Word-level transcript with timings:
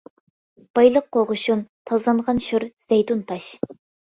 بايلىق 0.79 1.05
قوغۇشۇن، 1.17 1.61
تازىلانغان 1.91 2.41
شور، 2.47 2.67
زەيتۇن 2.87 3.23
تاش. 3.35 3.53